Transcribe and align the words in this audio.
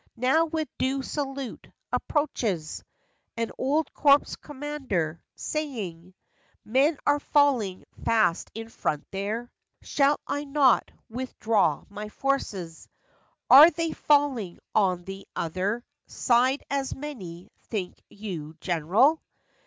Now, 0.17 0.45
with 0.45 0.67
due 0.79 1.03
salute, 1.03 1.67
approaches 1.93 2.83
An 3.37 3.51
old 3.59 3.93
corps 3.93 4.35
commander, 4.37 5.21
saying:' 5.35 6.15
Men 6.65 6.97
are 7.05 7.19
falling 7.19 7.83
fast 8.03 8.49
in 8.55 8.69
front 8.69 9.05
there; 9.11 9.51
Shall 9.83 10.19
I 10.25 10.43
not 10.45 10.89
withdraw 11.07 11.83
my 11.87 12.09
forces?"' 12.09 12.89
Are 13.51 13.69
they 13.69 13.91
falling 13.93 14.57
on 14.73 15.03
the 15.03 15.27
other 15.35 15.85
Side, 16.07 16.63
as 16.67 16.95
many, 16.95 17.51
think 17.69 18.01
you, 18.09 18.55
gen'ral?" 18.59 19.21